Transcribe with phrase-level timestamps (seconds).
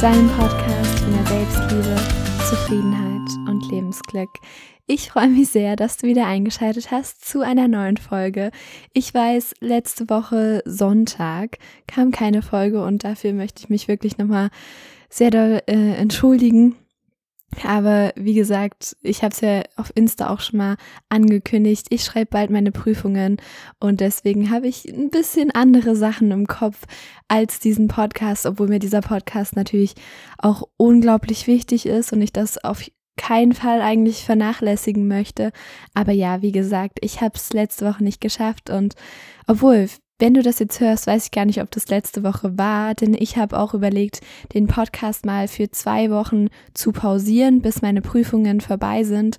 [0.00, 1.96] deinem Podcast für mehr Selbstliebe,
[2.48, 4.30] Zufriedenheit und Lebensglück.
[4.86, 8.50] Ich freue mich sehr, dass du wieder eingeschaltet hast zu einer neuen Folge.
[8.94, 14.48] Ich weiß, letzte Woche Sonntag kam keine Folge und dafür möchte ich mich wirklich nochmal
[15.10, 16.76] sehr doll äh, entschuldigen.
[17.64, 20.76] Aber wie gesagt, ich habe es ja auf Insta auch schon mal
[21.08, 21.86] angekündigt.
[21.90, 23.38] Ich schreibe bald meine Prüfungen
[23.80, 26.84] und deswegen habe ich ein bisschen andere Sachen im Kopf
[27.28, 29.94] als diesen Podcast, obwohl mir dieser Podcast natürlich
[30.38, 32.84] auch unglaublich wichtig ist und ich das auf
[33.16, 35.52] keinen Fall eigentlich vernachlässigen möchte.
[35.92, 38.94] Aber ja, wie gesagt, ich habe es letzte Woche nicht geschafft und
[39.46, 39.88] obwohl
[40.20, 43.14] wenn du das jetzt hörst, weiß ich gar nicht, ob das letzte Woche war, denn
[43.14, 44.20] ich habe auch überlegt,
[44.52, 49.38] den Podcast mal für zwei Wochen zu pausieren, bis meine Prüfungen vorbei sind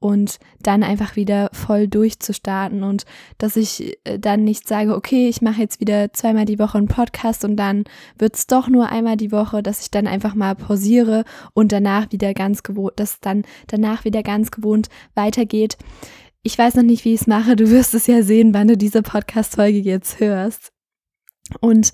[0.00, 3.04] und dann einfach wieder voll durchzustarten und
[3.38, 6.88] dass ich äh, dann nicht sage, okay, ich mache jetzt wieder zweimal die Woche einen
[6.88, 7.84] Podcast und dann
[8.18, 12.32] wird's doch nur einmal die Woche, dass ich dann einfach mal pausiere und danach wieder
[12.32, 15.76] ganz gewohnt, dass dann danach wieder ganz gewohnt weitergeht.
[16.42, 17.54] Ich weiß noch nicht, wie ich es mache.
[17.54, 20.72] Du wirst es ja sehen, wann du diese Podcast-Folge jetzt hörst.
[21.60, 21.92] Und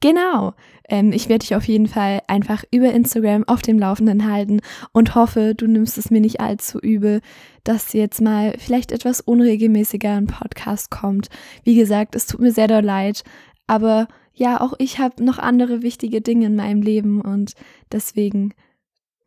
[0.00, 0.54] genau,
[0.88, 4.60] ähm, ich werde dich auf jeden Fall einfach über Instagram auf dem Laufenden halten
[4.92, 7.20] und hoffe, du nimmst es mir nicht allzu übel,
[7.62, 11.28] dass jetzt mal vielleicht etwas unregelmäßiger ein Podcast kommt.
[11.64, 13.22] Wie gesagt, es tut mir sehr doll leid,
[13.66, 17.52] aber ja, auch ich habe noch andere wichtige Dinge in meinem Leben und
[17.92, 18.54] deswegen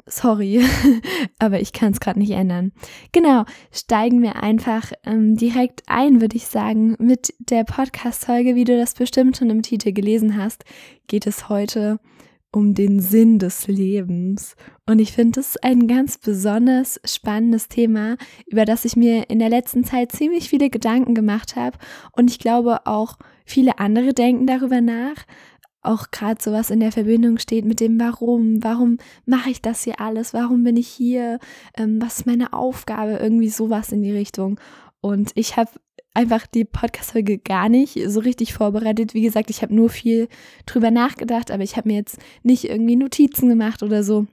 [0.08, 0.64] sorry,
[1.40, 2.72] aber ich kann es gerade nicht ändern.
[3.12, 8.78] Genau, steigen wir einfach ähm, direkt ein, würde ich sagen, mit der Podcast-Folge, wie du
[8.78, 10.64] das bestimmt schon im Titel gelesen hast,
[11.08, 12.00] geht es heute
[12.52, 14.56] um den Sinn des Lebens.
[14.86, 18.16] Und ich finde das ein ganz besonders spannendes Thema,
[18.48, 21.78] über das ich mir in der letzten Zeit ziemlich viele Gedanken gemacht habe.
[22.14, 25.26] Und ich glaube auch viele andere denken darüber nach
[25.82, 30.00] auch gerade sowas in der Verbindung steht mit dem Warum, warum mache ich das hier
[30.02, 31.40] alles, warum bin ich hier,
[31.76, 34.60] ähm, was ist meine Aufgabe, irgendwie sowas in die Richtung.
[35.02, 35.72] Und ich habe
[36.14, 39.14] einfach die Podcast-Folge gar nicht so richtig vorbereitet.
[39.14, 40.28] Wie gesagt, ich habe nur viel
[40.66, 44.26] drüber nachgedacht, aber ich habe mir jetzt nicht irgendwie Notizen gemacht oder so.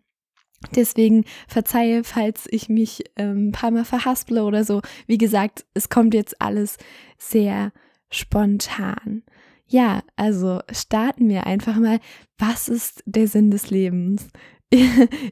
[0.75, 4.81] Deswegen verzeihe, falls ich mich ähm, ein paar Mal verhasple oder so.
[5.07, 6.79] Wie gesagt, es kommt jetzt alles
[7.19, 7.73] sehr
[8.11, 9.23] spontan.
[9.67, 12.01] Ja, also starten wir einfach mal.
[12.39, 14.29] Was ist der Sinn des Lebens?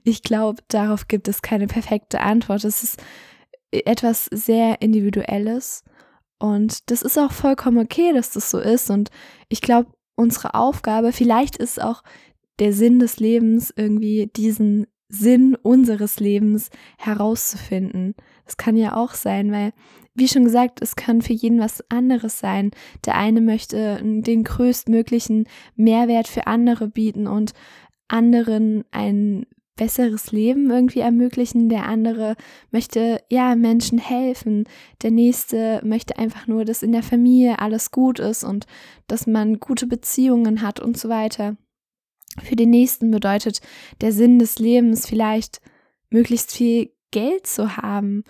[0.04, 2.64] Ich glaube, darauf gibt es keine perfekte Antwort.
[2.64, 3.02] Es ist
[3.72, 5.82] etwas sehr Individuelles
[6.38, 8.90] und das ist auch vollkommen okay, dass das so ist.
[8.90, 9.10] Und
[9.48, 12.02] ich glaube, unsere Aufgabe, vielleicht ist auch
[12.58, 18.14] der Sinn des Lebens irgendwie diesen Sinn unseres Lebens herauszufinden.
[18.44, 19.72] Das kann ja auch sein, weil
[20.14, 22.70] wie schon gesagt, es kann für jeden was anderes sein.
[23.06, 27.52] Der eine möchte den größtmöglichen Mehrwert für andere bieten und
[28.08, 29.46] anderen ein
[29.76, 31.68] besseres Leben irgendwie ermöglichen.
[31.70, 32.36] Der andere
[32.70, 34.64] möchte ja Menschen helfen.
[35.02, 38.66] Der nächste möchte einfach nur, dass in der Familie alles gut ist und
[39.06, 41.56] dass man gute Beziehungen hat und so weiter.
[42.42, 43.60] Für den nächsten bedeutet
[44.00, 45.60] der Sinn des Lebens vielleicht
[46.10, 48.24] möglichst viel Geld zu haben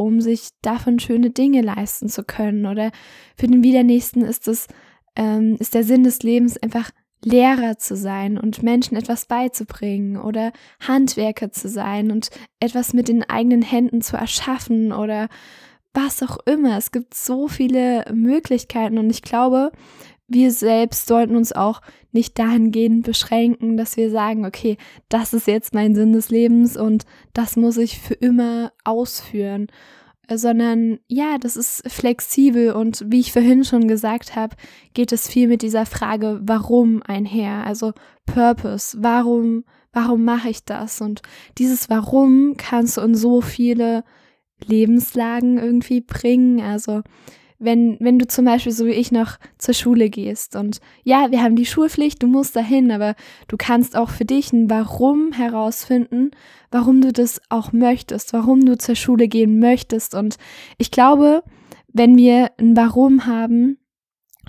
[0.00, 2.64] um sich davon schöne Dinge leisten zu können.
[2.64, 2.90] Oder
[3.36, 4.66] für den Wiedernächsten ist es,
[5.14, 6.90] ähm, ist der Sinn des Lebens einfach
[7.22, 12.30] Lehrer zu sein und Menschen etwas beizubringen oder Handwerker zu sein und
[12.60, 15.28] etwas mit den eigenen Händen zu erschaffen oder
[15.92, 16.78] was auch immer.
[16.78, 19.70] Es gibt so viele Möglichkeiten und ich glaube,
[20.30, 21.80] wir selbst sollten uns auch
[22.12, 24.76] nicht dahingehend beschränken, dass wir sagen, okay,
[25.08, 29.66] das ist jetzt mein Sinn des Lebens und das muss ich für immer ausführen,
[30.32, 34.54] sondern ja, das ist flexibel und wie ich vorhin schon gesagt habe,
[34.94, 37.92] geht es viel mit dieser Frage, warum einher, also
[38.24, 41.00] Purpose, warum, warum mache ich das?
[41.00, 41.22] Und
[41.58, 44.04] dieses Warum kannst du in so viele
[44.64, 47.02] Lebenslagen irgendwie bringen, also
[47.60, 51.42] wenn, wenn du zum Beispiel so wie ich noch zur Schule gehst und ja, wir
[51.42, 53.14] haben die Schulpflicht, du musst dahin, aber
[53.48, 56.30] du kannst auch für dich ein Warum herausfinden,
[56.70, 60.14] warum du das auch möchtest, warum du zur Schule gehen möchtest.
[60.14, 60.36] Und
[60.78, 61.44] ich glaube,
[61.92, 63.76] wenn wir ein Warum haben,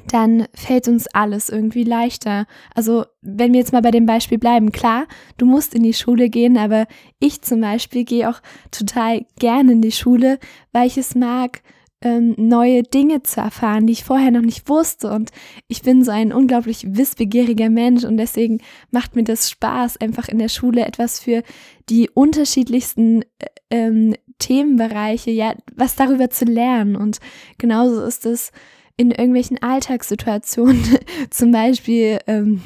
[0.08, 2.46] dann fällt uns alles irgendwie leichter.
[2.74, 5.06] Also wenn wir jetzt mal bei dem Beispiel bleiben, klar,
[5.38, 6.88] du musst in die Schule gehen, aber
[7.20, 8.42] ich zum Beispiel gehe auch
[8.72, 10.40] total gerne in die Schule,
[10.72, 11.62] weil ich es mag,
[12.02, 15.12] ähm, neue Dinge zu erfahren, die ich vorher noch nicht wusste.
[15.12, 15.32] Und
[15.68, 18.60] ich bin so ein unglaublich wissbegieriger Mensch und deswegen
[18.90, 21.44] macht mir das Spaß, einfach in der Schule etwas für
[21.90, 23.26] die unterschiedlichsten äh,
[23.70, 26.96] ähm, Themenbereiche, ja, was darüber zu lernen.
[26.96, 27.20] Und
[27.58, 28.52] genauso ist es
[28.98, 30.84] in irgendwelchen Alltagssituationen,
[31.30, 32.62] zum Beispiel, ähm,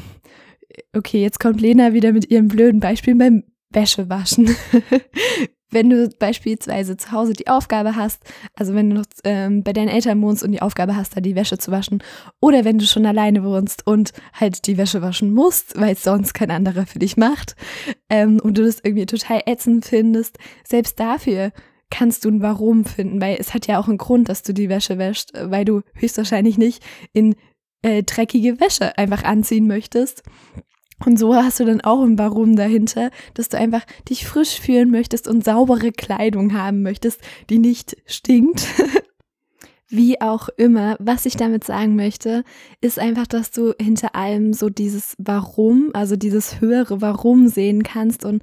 [0.94, 4.56] okay, jetzt kommt Lena wieder mit ihrem blöden Beispiel beim Wäschewaschen.
[5.72, 8.24] wenn du beispielsweise zu Hause die Aufgabe hast,
[8.54, 11.36] also wenn du noch ähm, bei deinen Eltern wohnst und die Aufgabe hast, da die
[11.36, 12.04] Wäsche zu waschen,
[12.40, 16.34] oder wenn du schon alleine wohnst und halt die Wäsche waschen musst, weil es sonst
[16.34, 17.56] kein anderer für dich macht,
[18.10, 21.52] ähm, und du das irgendwie total ätzend findest, selbst dafür
[21.90, 24.70] kannst du ein Warum finden, weil es hat ja auch einen Grund, dass du die
[24.70, 26.84] Wäsche wäschst, weil du höchstwahrscheinlich nicht
[27.14, 27.36] in
[27.82, 30.24] äh, dreckige Wäsche einfach anziehen möchtest.
[31.04, 34.92] Und so hast du dann auch ein Warum dahinter, dass du einfach dich frisch fühlen
[34.92, 37.20] möchtest und saubere Kleidung haben möchtest,
[37.50, 38.66] die nicht stinkt.
[39.88, 42.44] Wie auch immer, was ich damit sagen möchte,
[42.82, 48.26] ist einfach, dass du hinter allem so dieses Warum, also dieses höhere Warum sehen kannst
[48.26, 48.42] und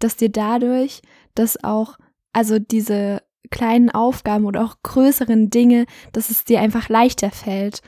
[0.00, 1.02] dass dir dadurch
[1.34, 1.96] das auch,
[2.32, 7.82] also diese kleinen Aufgaben oder auch größeren Dinge, dass es dir einfach leichter fällt.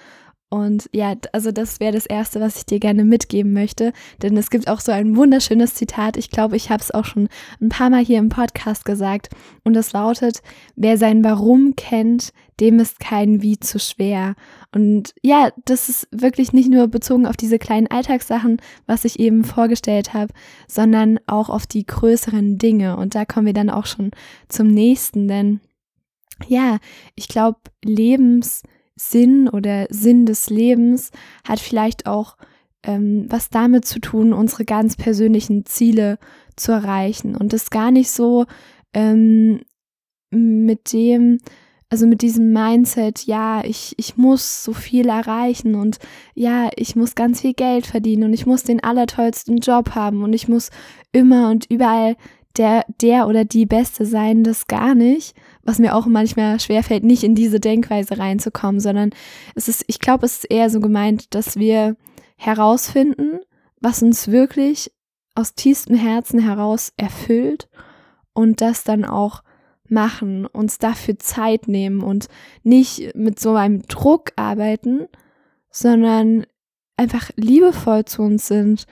[0.53, 3.95] Und ja, also das wäre das Erste, was ich dir gerne mitgeben möchte.
[4.21, 6.19] Denn es gibt auch so ein wunderschönes Zitat.
[6.19, 7.31] Ich glaube, ich habe es auch schon
[7.63, 9.31] ein paar Mal hier im Podcast gesagt.
[9.65, 10.43] Und das lautet,
[10.77, 14.35] wer sein Warum kennt, dem ist kein Wie zu schwer.
[14.75, 19.45] Und ja, das ist wirklich nicht nur bezogen auf diese kleinen Alltagssachen, was ich eben
[19.45, 20.35] vorgestellt habe,
[20.69, 22.99] sondern auch auf die größeren Dinge.
[22.99, 24.11] Und da kommen wir dann auch schon
[24.51, 25.29] zum nächsten.
[25.29, 25.61] Denn
[26.47, 26.77] ja,
[27.15, 28.63] ich glaube, Lebens
[28.97, 31.11] Sinn oder Sinn des Lebens
[31.47, 32.37] hat vielleicht auch
[32.85, 36.19] ähm, was damit zu tun, unsere ganz persönlichen Ziele
[36.57, 37.37] zu erreichen.
[37.37, 38.47] Und das gar nicht so
[38.93, 39.61] ähm,
[40.31, 41.39] mit dem,
[41.91, 45.99] also mit diesem Mindset, ja, ich, ich muss so viel erreichen und
[46.35, 50.33] ja, ich muss ganz viel Geld verdienen und ich muss den allertollsten Job haben und
[50.33, 50.71] ich muss
[51.13, 52.17] immer und überall
[52.57, 57.23] der, der oder die Beste sein, das gar nicht, was mir auch manchmal schwerfällt, nicht
[57.23, 59.11] in diese Denkweise reinzukommen, sondern
[59.55, 61.97] es ist, ich glaube, es ist eher so gemeint, dass wir
[62.37, 63.41] herausfinden,
[63.81, 64.93] was uns wirklich
[65.35, 67.69] aus tiefstem Herzen heraus erfüllt
[68.33, 69.43] und das dann auch
[69.89, 72.29] machen, uns dafür Zeit nehmen und
[72.63, 75.07] nicht mit so einem Druck arbeiten,
[75.71, 76.47] sondern
[76.97, 78.87] einfach liebevoll zu uns sind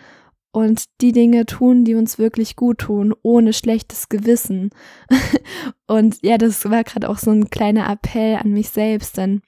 [0.52, 4.70] und die Dinge tun, die uns wirklich gut tun, ohne schlechtes Gewissen.
[5.86, 9.42] und ja, das war gerade auch so ein kleiner Appell an mich selbst, denn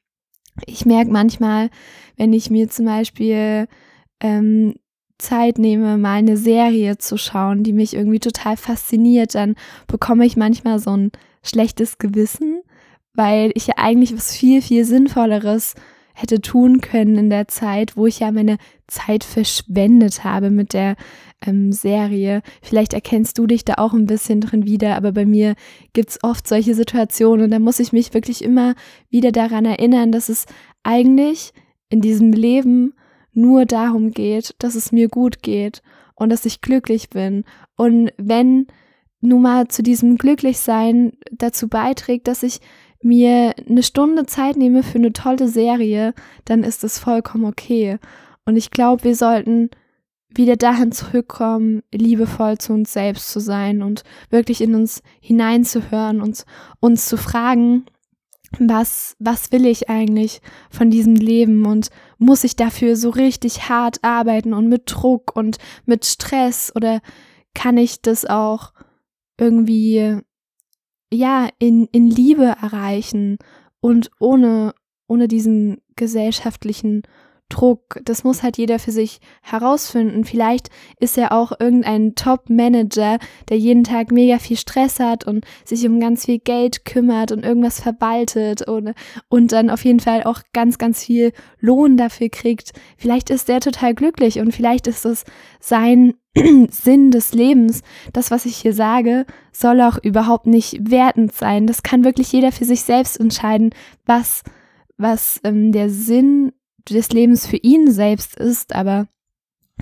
[0.66, 1.70] ich merke manchmal,
[2.16, 3.66] wenn ich mir zum Beispiel
[4.20, 4.74] ähm,
[5.18, 9.54] Zeit nehme, mal eine Serie zu schauen, die mich irgendwie total fasziniert, dann
[9.86, 11.12] bekomme ich manchmal so ein
[11.42, 12.62] schlechtes Gewissen,
[13.14, 15.74] weil ich ja eigentlich was viel, viel Sinnvolleres
[16.14, 20.96] hätte tun können in der Zeit, wo ich ja meine Zeit verschwendet habe mit der
[21.44, 22.42] ähm, Serie.
[22.60, 25.54] Vielleicht erkennst du dich da auch ein bisschen drin wieder, aber bei mir
[25.92, 28.74] gibt's oft solche Situationen und da muss ich mich wirklich immer
[29.10, 30.46] wieder daran erinnern, dass es
[30.82, 31.52] eigentlich
[31.88, 32.94] in diesem Leben
[33.32, 35.82] nur darum geht, dass es mir gut geht
[36.14, 37.44] und dass ich glücklich bin.
[37.76, 38.66] Und wenn
[39.20, 42.60] nun mal zu diesem Glücklichsein dazu beiträgt, dass ich
[43.04, 47.98] mir eine Stunde Zeit nehme für eine tolle Serie, dann ist es vollkommen okay.
[48.44, 49.70] Und ich glaube, wir sollten
[50.34, 56.44] wieder dahin zurückkommen, liebevoll zu uns selbst zu sein und wirklich in uns hineinzuhören und
[56.80, 57.84] uns zu fragen,
[58.58, 61.88] was, was will ich eigentlich von diesem Leben und
[62.18, 67.00] muss ich dafür so richtig hart arbeiten und mit Druck und mit Stress oder
[67.54, 68.72] kann ich das auch
[69.38, 70.18] irgendwie
[71.12, 73.38] ja, in, in Liebe erreichen
[73.80, 74.74] und ohne,
[75.06, 77.02] ohne diesen gesellschaftlichen
[77.52, 78.00] Druck.
[78.04, 80.24] Das muss halt jeder für sich herausfinden.
[80.24, 85.86] Vielleicht ist er auch irgendein Top-Manager, der jeden Tag mega viel Stress hat und sich
[85.86, 88.94] um ganz viel Geld kümmert und irgendwas verwaltet und,
[89.28, 92.72] und dann auf jeden Fall auch ganz, ganz viel Lohn dafür kriegt.
[92.96, 95.24] Vielleicht ist der total glücklich und vielleicht ist es
[95.60, 96.14] sein
[96.70, 97.82] Sinn des Lebens.
[98.12, 101.66] Das, was ich hier sage, soll auch überhaupt nicht wertend sein.
[101.66, 103.70] Das kann wirklich jeder für sich selbst entscheiden,
[104.06, 104.42] was,
[104.96, 106.52] was ähm, der Sinn
[106.88, 108.74] des Lebens für ihn selbst ist.
[108.74, 109.08] Aber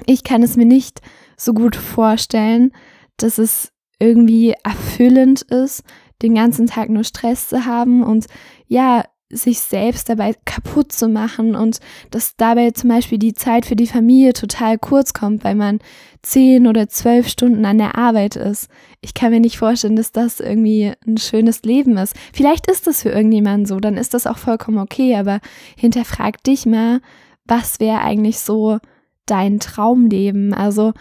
[0.06, 1.00] ich kann es mir nicht
[1.36, 2.72] so gut vorstellen,
[3.16, 5.84] dass es irgendwie erfüllend ist,
[6.22, 8.26] den ganzen Tag nur Stress zu haben und
[8.66, 11.78] ja, sich selbst dabei kaputt zu machen und
[12.10, 15.78] dass dabei zum Beispiel die Zeit für die Familie total kurz kommt, weil man
[16.22, 18.68] zehn oder zwölf Stunden an der Arbeit ist.
[19.00, 22.16] Ich kann mir nicht vorstellen, dass das irgendwie ein schönes Leben ist.
[22.32, 25.40] Vielleicht ist das für irgendjemanden so, dann ist das auch vollkommen okay, aber
[25.76, 27.00] hinterfrag dich mal,
[27.46, 28.78] was wäre eigentlich so
[29.26, 30.52] dein Traumleben?
[30.54, 30.92] Also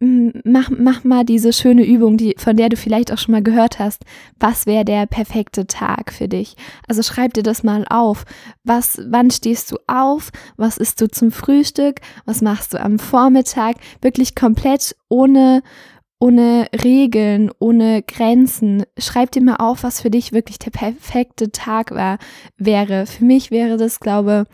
[0.00, 3.78] mach, mach mal diese schöne Übung, die, von der du vielleicht auch schon mal gehört
[3.78, 4.04] hast.
[4.38, 6.54] Was wäre der perfekte Tag für dich?
[6.86, 8.24] Also schreib dir das mal auf.
[8.62, 10.30] Was, wann stehst du auf?
[10.56, 12.00] Was isst du zum Frühstück?
[12.26, 13.76] Was machst du am Vormittag?
[14.02, 15.62] Wirklich komplett ohne,
[16.20, 18.84] ohne Regeln, ohne Grenzen.
[18.98, 22.18] Schreib dir mal auf, was für dich wirklich der perfekte Tag war,
[22.58, 23.06] wäre.
[23.06, 24.44] Für mich wäre das, glaube,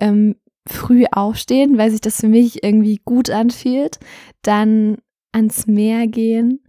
[0.00, 3.98] ähm, früh aufstehen, weil sich das für mich irgendwie gut anfühlt,
[4.42, 4.98] dann
[5.32, 6.60] ans Meer gehen,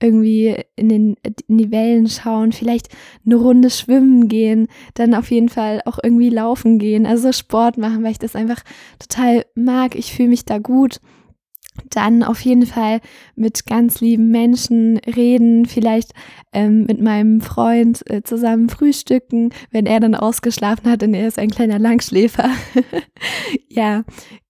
[0.00, 1.16] irgendwie in, den,
[1.48, 2.88] in die Wellen schauen, vielleicht
[3.24, 8.02] eine Runde schwimmen gehen, dann auf jeden Fall auch irgendwie laufen gehen, also Sport machen,
[8.02, 8.62] weil ich das einfach
[8.98, 9.94] total mag.
[9.94, 11.00] Ich fühle mich da gut
[11.90, 13.00] dann auf jeden Fall
[13.34, 16.12] mit ganz lieben Menschen reden, vielleicht
[16.52, 21.38] ähm, mit meinem Freund äh, zusammen frühstücken, wenn er dann ausgeschlafen hat, denn er ist
[21.38, 22.48] ein kleiner Langschläfer.
[23.68, 24.04] ja,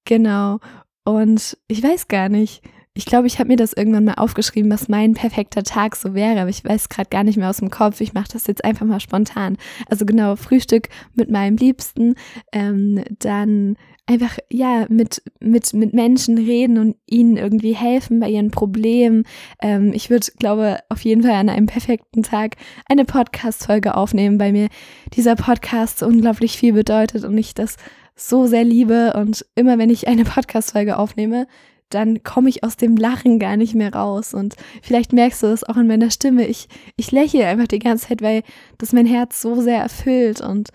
[0.04, 0.58] genau.
[1.04, 2.62] Und ich weiß gar nicht.
[2.96, 6.40] Ich glaube, ich habe mir das irgendwann mal aufgeschrieben, was mein perfekter Tag so wäre,
[6.40, 8.00] aber ich weiß gerade gar nicht mehr aus dem Kopf.
[8.00, 9.56] Ich mache das jetzt einfach mal spontan.
[9.90, 12.14] Also genau, Frühstück mit meinem Liebsten,
[12.52, 13.76] ähm, dann
[14.06, 19.24] einfach ja mit mit mit Menschen reden und ihnen irgendwie helfen bei ihren Problemen.
[19.62, 22.56] Ähm, ich würde, glaube, auf jeden Fall an einem perfekten Tag
[22.88, 24.68] eine Podcast-Folge aufnehmen, weil mir
[25.14, 27.76] dieser Podcast unglaublich viel bedeutet und ich das
[28.16, 31.46] so sehr liebe und immer wenn ich eine Podcast-Folge aufnehme,
[31.90, 34.34] dann komme ich aus dem Lachen gar nicht mehr raus.
[34.34, 36.46] Und vielleicht merkst du das auch in meiner Stimme.
[36.46, 38.42] Ich, ich lächle einfach die ganze Zeit, weil
[38.78, 40.40] das mein Herz so sehr erfüllt.
[40.40, 40.70] Und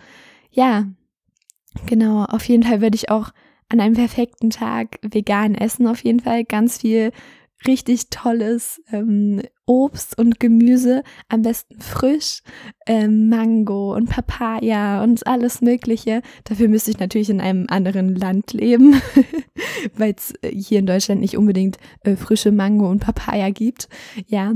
[0.52, 0.86] ja,
[1.86, 3.30] Genau, auf jeden Fall würde ich auch
[3.70, 7.12] an einem perfekten Tag vegan essen, auf jeden Fall ganz viel
[7.68, 12.42] richtig tolles ähm, Obst und Gemüse, am besten frisch,
[12.88, 16.22] ähm, Mango und Papaya und alles Mögliche.
[16.46, 19.02] Dafür müsste ich natürlich in einem anderen Land leben,
[19.96, 23.90] weil es äh, hier in Deutschland nicht unbedingt äh, frische Mango und Papaya gibt.
[24.28, 24.54] Ja,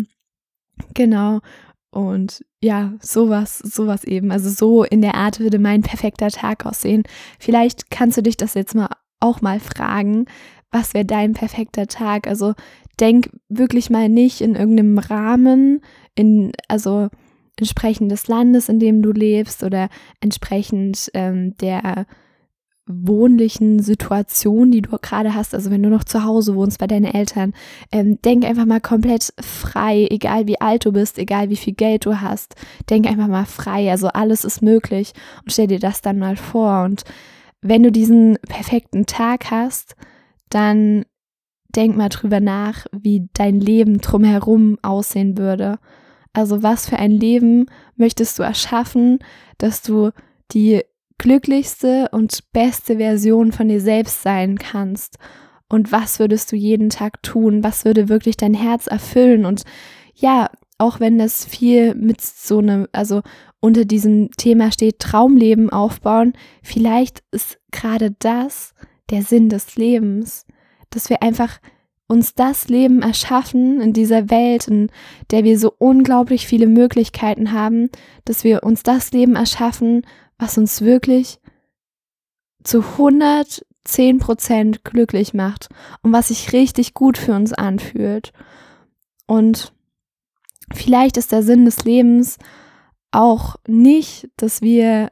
[0.93, 1.41] genau.
[1.93, 4.31] Und ja, sowas, sowas eben.
[4.31, 7.03] Also so in der Art würde mein perfekter Tag aussehen.
[7.39, 10.25] Vielleicht kannst du dich das jetzt mal auch mal fragen,
[10.71, 12.27] was wäre dein perfekter Tag?
[12.27, 12.55] Also
[12.99, 15.81] denk wirklich mal nicht in irgendeinem Rahmen,
[16.15, 17.09] in, also
[17.57, 22.07] entsprechend des Landes, in dem du lebst oder entsprechend ähm, der
[22.85, 27.05] wohnlichen Situation, die du gerade hast, also wenn du noch zu Hause wohnst bei deinen
[27.05, 27.53] Eltern,
[27.91, 32.05] ähm, denk einfach mal komplett frei, egal wie alt du bist, egal wie viel Geld
[32.05, 32.55] du hast,
[32.89, 35.13] denk einfach mal frei, also alles ist möglich
[35.43, 37.03] und stell dir das dann mal vor und
[37.61, 39.95] wenn du diesen perfekten Tag hast,
[40.49, 41.05] dann
[41.75, 45.79] denk mal drüber nach, wie dein Leben drumherum aussehen würde.
[46.33, 49.19] Also was für ein Leben möchtest du erschaffen,
[49.57, 50.11] dass du
[50.51, 50.83] die
[51.17, 55.17] glücklichste und beste Version von dir selbst sein kannst.
[55.69, 57.63] Und was würdest du jeden Tag tun?
[57.63, 59.45] Was würde wirklich dein Herz erfüllen?
[59.45, 59.63] Und
[60.15, 63.21] ja, auch wenn das viel mit so einem, also
[63.59, 68.73] unter diesem Thema steht, Traumleben aufbauen, vielleicht ist gerade das
[69.09, 70.45] der Sinn des Lebens,
[70.89, 71.59] dass wir einfach
[72.07, 74.89] uns das Leben erschaffen in dieser Welt, in
[75.31, 77.89] der wir so unglaublich viele Möglichkeiten haben,
[78.25, 80.05] dass wir uns das Leben erschaffen,
[80.43, 81.39] was uns wirklich
[82.63, 85.69] zu 110 Prozent glücklich macht
[86.01, 88.33] und was sich richtig gut für uns anfühlt.
[89.25, 89.73] Und
[90.73, 92.37] vielleicht ist der Sinn des Lebens
[93.11, 95.11] auch nicht, dass wir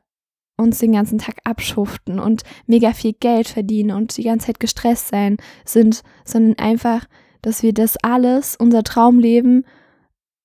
[0.58, 5.08] uns den ganzen Tag abschuften und mega viel Geld verdienen und die ganze Zeit gestresst
[5.08, 7.06] sein sind, sondern einfach,
[7.42, 9.66] dass wir das alles, unser Traumleben,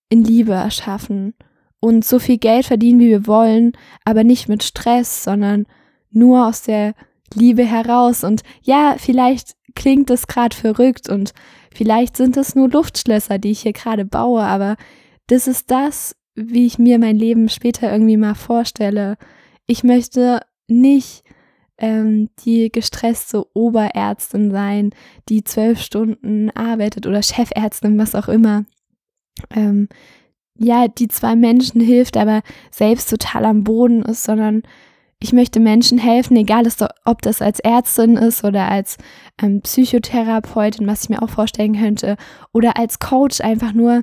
[0.08, 1.34] in Liebe erschaffen
[1.80, 3.72] und so viel Geld verdienen, wie wir wollen,
[4.04, 5.66] aber nicht mit Stress, sondern
[6.10, 6.94] nur aus der
[7.34, 8.24] Liebe heraus.
[8.24, 11.32] Und ja, vielleicht klingt das gerade verrückt und
[11.72, 14.76] vielleicht sind es nur Luftschlösser, die ich hier gerade baue, aber
[15.26, 19.16] das ist das, wie ich mir mein Leben später irgendwie mal vorstelle.
[19.66, 21.24] Ich möchte nicht
[21.78, 24.90] ähm, die gestresste Oberärztin sein,
[25.28, 28.64] die zwölf Stunden arbeitet oder Chefärztin, was auch immer.
[29.50, 29.88] Ähm,
[30.58, 34.62] ja, die zwei Menschen hilft, aber selbst total am Boden ist, sondern
[35.18, 36.64] ich möchte Menschen helfen, egal
[37.04, 38.98] ob das als Ärztin ist oder als
[39.42, 42.16] ähm, Psychotherapeutin, was ich mir auch vorstellen könnte,
[42.52, 44.02] oder als Coach einfach nur,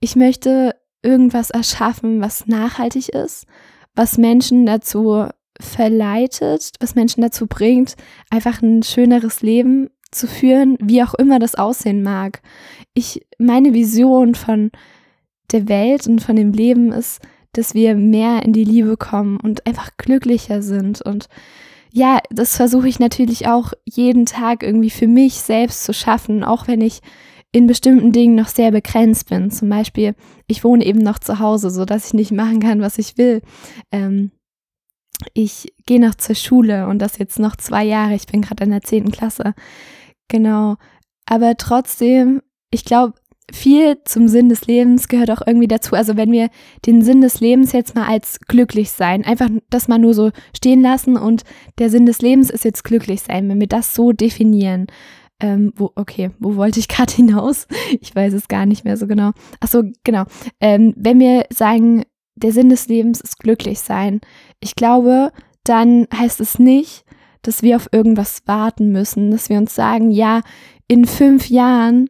[0.00, 3.46] ich möchte irgendwas erschaffen, was nachhaltig ist,
[3.94, 5.26] was Menschen dazu
[5.60, 7.94] verleitet, was Menschen dazu bringt,
[8.30, 12.40] einfach ein schöneres Leben zu führen, wie auch immer das aussehen mag.
[12.94, 14.70] Ich, meine Vision von
[15.52, 17.20] der Welt und von dem Leben ist,
[17.52, 21.02] dass wir mehr in die Liebe kommen und einfach glücklicher sind.
[21.02, 21.26] Und
[21.92, 26.68] ja, das versuche ich natürlich auch jeden Tag irgendwie für mich selbst zu schaffen, auch
[26.68, 27.00] wenn ich
[27.52, 29.50] in bestimmten Dingen noch sehr begrenzt bin.
[29.50, 30.14] Zum Beispiel,
[30.46, 33.40] ich wohne eben noch zu Hause, so dass ich nicht machen kann, was ich will.
[33.90, 34.30] Ähm,
[35.32, 38.14] ich gehe noch zur Schule und das jetzt noch zwei Jahre.
[38.14, 39.54] Ich bin gerade in der zehnten Klasse.
[40.28, 40.76] Genau.
[41.24, 43.14] Aber trotzdem, ich glaube,
[43.52, 45.94] viel zum Sinn des Lebens gehört auch irgendwie dazu.
[45.94, 46.48] Also wenn wir
[46.84, 50.82] den Sinn des Lebens jetzt mal als glücklich sein, einfach das mal nur so stehen
[50.82, 51.42] lassen und
[51.78, 54.86] der Sinn des Lebens ist jetzt glücklich sein, wenn wir das so definieren.
[55.38, 57.68] Ähm, wo, okay, wo wollte ich gerade hinaus?
[58.00, 59.32] Ich weiß es gar nicht mehr so genau.
[59.60, 60.24] Ach so, genau.
[60.60, 64.20] Ähm, wenn wir sagen, der Sinn des Lebens ist glücklich sein,
[64.60, 65.30] ich glaube,
[65.64, 67.04] dann heißt es nicht,
[67.42, 70.40] dass wir auf irgendwas warten müssen, dass wir uns sagen, ja,
[70.88, 72.08] in fünf Jahren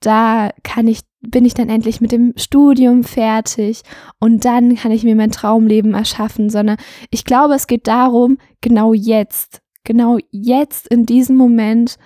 [0.00, 3.82] da kann ich, bin ich dann endlich mit dem Studium fertig
[4.20, 6.76] und dann kann ich mir mein Traumleben erschaffen, sondern
[7.10, 11.96] ich glaube, es geht darum, genau jetzt, genau jetzt in diesem Moment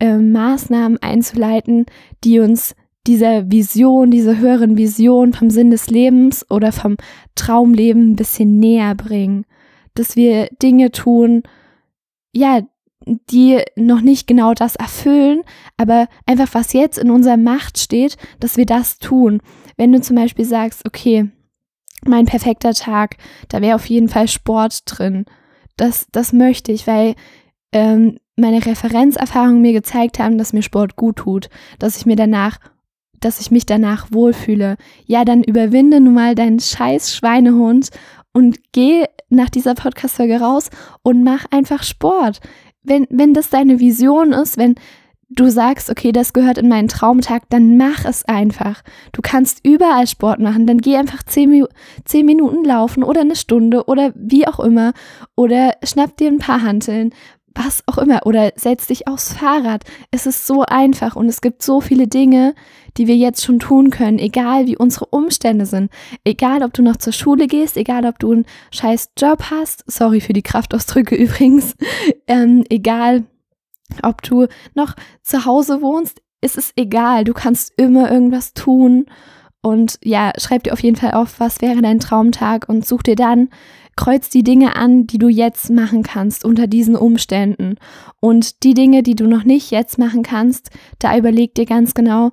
[0.00, 1.86] äh, Maßnahmen einzuleiten,
[2.24, 2.74] die uns
[3.06, 6.96] dieser Vision, dieser höheren Vision vom Sinn des Lebens oder vom
[7.34, 9.46] Traumleben ein bisschen näher bringen.
[9.94, 11.42] Dass wir Dinge tun,
[12.32, 12.60] ja,
[13.30, 15.42] die noch nicht genau das erfüllen,
[15.76, 19.40] aber einfach was jetzt in unserer Macht steht, dass wir das tun.
[19.76, 21.30] Wenn du zum Beispiel sagst, okay,
[22.04, 23.16] mein perfekter Tag,
[23.48, 25.24] da wäre auf jeden Fall Sport drin.
[25.76, 27.14] Das, das möchte ich, weil
[27.72, 31.48] ähm, meine Referenzerfahrungen mir gezeigt haben, dass mir Sport gut tut,
[31.78, 32.58] dass ich mir danach,
[33.20, 34.76] dass ich mich danach wohlfühle.
[35.06, 37.90] Ja, dann überwinde nun mal deinen scheiß Schweinehund
[38.32, 40.70] und geh nach dieser Podcast-Folge raus
[41.02, 42.40] und mach einfach Sport
[42.82, 44.76] wenn, wenn das deine Vision ist, wenn
[45.30, 48.82] du sagst, okay, das gehört in meinen Traumtag, dann mach es einfach.
[49.12, 51.66] Du kannst überall Sport machen, dann geh einfach zehn,
[52.04, 54.92] zehn Minuten laufen oder eine Stunde oder wie auch immer
[55.36, 57.12] oder schnapp dir ein paar Hanteln,
[57.58, 59.84] was auch immer oder setz dich aufs Fahrrad.
[60.10, 62.54] Es ist so einfach und es gibt so viele Dinge,
[62.96, 65.90] die wir jetzt schon tun können, egal wie unsere Umstände sind.
[66.24, 69.84] Egal, ob du noch zur Schule gehst, egal, ob du einen scheiß Job hast.
[69.90, 71.74] Sorry für die Kraftausdrücke übrigens.
[72.26, 73.24] Ähm, egal,
[74.02, 77.24] ob du noch zu Hause wohnst, ist es egal.
[77.24, 79.06] Du kannst immer irgendwas tun.
[79.60, 83.16] Und ja, schreib dir auf jeden Fall auf, was wäre dein Traumtag und such dir
[83.16, 83.48] dann
[83.98, 87.74] kreuz die Dinge an, die du jetzt machen kannst unter diesen Umständen.
[88.20, 92.30] Und die Dinge, die du noch nicht jetzt machen kannst, da überleg dir ganz genau,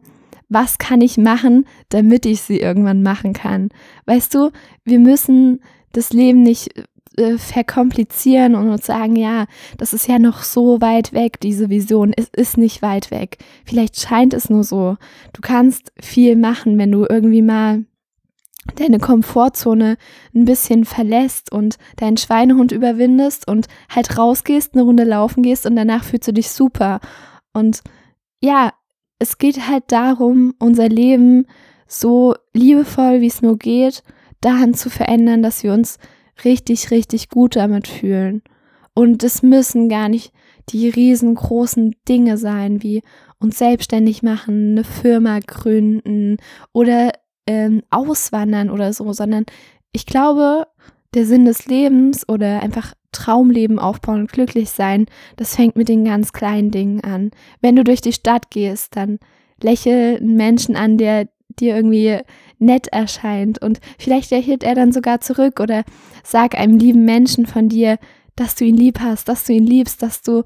[0.47, 3.69] was kann ich machen, damit ich sie irgendwann machen kann.
[4.05, 4.51] Weißt du,
[4.83, 5.59] wir müssen
[5.91, 6.69] das Leben nicht
[7.17, 9.47] äh, verkomplizieren und uns sagen, ja,
[9.79, 12.13] das ist ja noch so weit weg, diese Vision.
[12.15, 13.39] Es ist nicht weit weg.
[13.65, 14.97] Vielleicht scheint es nur so.
[15.33, 17.85] Du kannst viel machen, wenn du irgendwie mal
[18.75, 19.97] deine Komfortzone
[20.33, 25.75] ein bisschen verlässt und deinen Schweinehund überwindest und halt rausgehst, eine Runde laufen gehst und
[25.75, 26.99] danach fühlst du dich super.
[27.53, 27.81] Und
[28.41, 28.73] ja,
[29.19, 31.45] es geht halt darum, unser Leben
[31.87, 34.03] so liebevoll, wie es nur geht,
[34.41, 35.97] daran zu verändern, dass wir uns
[36.43, 38.41] richtig, richtig gut damit fühlen.
[38.93, 40.33] Und es müssen gar nicht
[40.69, 43.03] die riesengroßen Dinge sein, wie
[43.39, 46.37] uns selbstständig machen, eine Firma gründen
[46.73, 47.11] oder
[47.47, 49.45] ähm, auswandern oder so, sondern
[49.91, 50.67] ich glaube,
[51.13, 55.05] der Sinn des Lebens oder einfach Traumleben aufbauen und glücklich sein,
[55.37, 57.31] das fängt mit den ganz kleinen Dingen an.
[57.61, 59.19] Wenn du durch die Stadt gehst, dann
[59.61, 62.19] lächel einen Menschen an, der dir irgendwie
[62.59, 65.83] nett erscheint und vielleicht lächelt er dann sogar zurück oder
[66.23, 67.97] sag einem lieben Menschen von dir,
[68.35, 70.43] dass du ihn lieb hast, dass du ihn liebst, dass du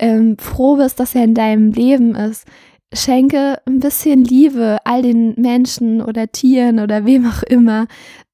[0.00, 2.46] ähm, froh bist, dass er in deinem Leben ist
[2.92, 7.86] schenke ein bisschen Liebe all den Menschen oder Tieren oder wem auch immer.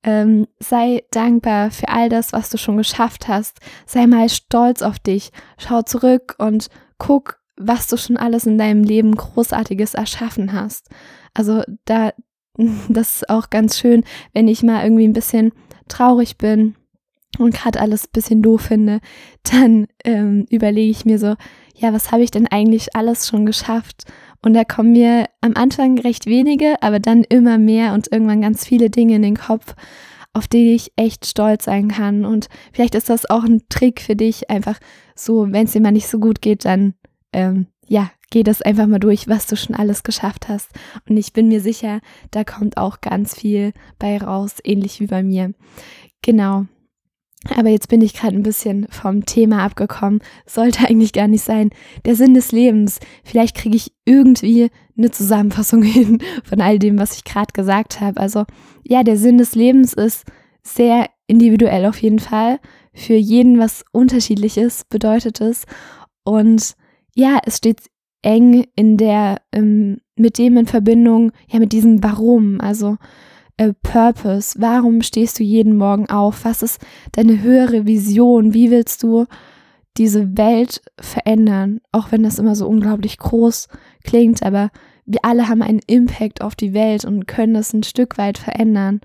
[0.02, 3.58] Ähm, sei dankbar für all das, was du schon geschafft hast.
[3.86, 5.30] Sei mal stolz auf dich.
[5.58, 6.68] Schau zurück und
[6.98, 10.88] guck, was du schon alles in deinem Leben Großartiges erschaffen hast.
[11.34, 12.12] Also da,
[12.88, 15.52] das ist auch ganz schön, wenn ich mal irgendwie ein bisschen
[15.88, 16.74] traurig bin
[17.38, 19.00] und gerade alles ein bisschen doof finde,
[19.42, 21.34] dann ähm, überlege ich mir so,
[21.74, 24.04] ja, was habe ich denn eigentlich alles schon geschafft?
[24.42, 28.64] Und da kommen mir am Anfang recht wenige, aber dann immer mehr und irgendwann ganz
[28.64, 29.74] viele Dinge in den Kopf,
[30.32, 32.24] auf die ich echt stolz sein kann.
[32.24, 34.78] Und vielleicht ist das auch ein Trick für dich, einfach
[35.14, 36.94] so, wenn es dir mal nicht so gut geht, dann
[37.32, 40.70] ähm, ja, geh das einfach mal durch, was du schon alles geschafft hast.
[41.08, 45.22] Und ich bin mir sicher, da kommt auch ganz viel bei raus, ähnlich wie bei
[45.22, 45.54] mir.
[46.22, 46.66] Genau.
[47.56, 50.20] Aber jetzt bin ich gerade ein bisschen vom Thema abgekommen.
[50.46, 51.70] Sollte eigentlich gar nicht sein.
[52.04, 53.00] Der Sinn des Lebens.
[53.24, 58.20] Vielleicht kriege ich irgendwie eine Zusammenfassung hin von all dem, was ich gerade gesagt habe.
[58.20, 58.44] Also
[58.84, 60.24] ja, der Sinn des Lebens ist
[60.62, 62.58] sehr individuell auf jeden Fall.
[62.92, 65.64] Für jeden was unterschiedliches bedeutet es.
[66.24, 66.74] Und
[67.14, 67.82] ja, es steht
[68.22, 72.96] eng in der, ähm, mit dem in Verbindung, ja, mit diesem Warum, also
[73.82, 74.60] Purpose.
[74.60, 76.44] Warum stehst du jeden Morgen auf?
[76.44, 76.80] Was ist
[77.12, 78.54] deine höhere Vision?
[78.54, 79.26] Wie willst du
[79.96, 81.80] diese Welt verändern?
[81.92, 83.68] Auch wenn das immer so unglaublich groß
[84.04, 84.70] klingt, aber
[85.04, 89.00] wir alle haben einen Impact auf die Welt und können das ein Stück weit verändern.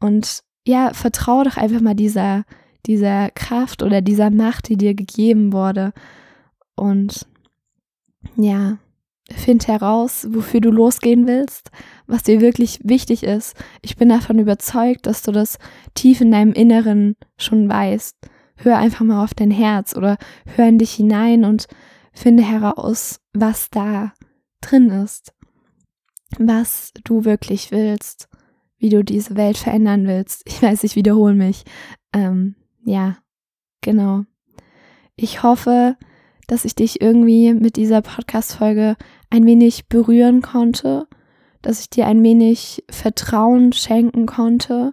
[0.00, 2.44] Und ja, vertraue doch einfach mal dieser,
[2.86, 5.92] dieser Kraft oder dieser Macht, die dir gegeben wurde.
[6.76, 7.26] Und
[8.36, 8.78] ja,
[9.30, 11.70] find heraus, wofür du losgehen willst,
[12.06, 13.56] was dir wirklich wichtig ist.
[13.82, 15.58] Ich bin davon überzeugt, dass du das
[15.94, 18.16] tief in deinem Inneren schon weißt.
[18.56, 20.18] Hör einfach mal auf dein Herz oder
[20.54, 21.66] hör in dich hinein und
[22.12, 24.12] finde heraus, was da
[24.60, 25.34] drin ist,
[26.38, 28.28] was du wirklich willst,
[28.78, 30.42] wie du diese Welt verändern willst.
[30.46, 31.64] Ich weiß, ich wiederhole mich.
[32.12, 33.16] Ähm, ja,
[33.80, 34.24] genau.
[35.16, 35.96] Ich hoffe,
[36.46, 38.96] dass ich dich irgendwie mit dieser Podcast-Folge
[39.30, 41.06] ein wenig berühren konnte,
[41.62, 44.92] dass ich dir ein wenig Vertrauen schenken konnte,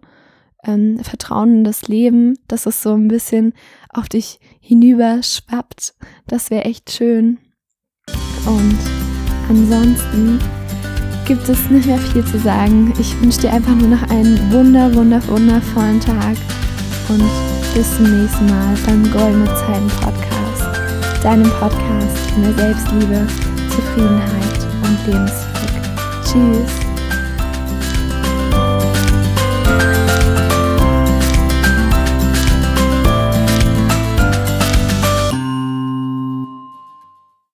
[0.64, 3.54] ähm, Vertrauen in das Leben, dass es so ein bisschen
[3.90, 5.94] auf dich hinüber schwappt.
[6.28, 7.40] Das wäre echt schön.
[8.46, 8.78] Und
[9.50, 10.40] ansonsten
[11.26, 12.94] gibt es nicht mehr viel zu sagen.
[13.00, 16.38] Ich wünsche dir einfach nur noch einen wunder, wunder, wundervollen Tag
[17.10, 17.30] und
[17.74, 20.31] bis zum nächsten Mal beim Goldene Zeiten Podcast,
[21.24, 23.28] deinem Podcast mehr Selbstliebe,
[23.70, 25.82] Zufriedenheit und Lebensglück.
[26.24, 26.91] Tschüss.